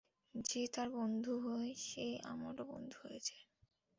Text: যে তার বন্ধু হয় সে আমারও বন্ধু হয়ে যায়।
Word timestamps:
যে 0.35 0.61
তার 0.67 0.87
বন্ধু 0.91 1.33
হয় 1.39 1.71
সে 1.79 2.05
আমারও 2.23 2.63
বন্ধু 2.65 2.97
হয়ে 3.03 3.19
যায়। 3.19 3.45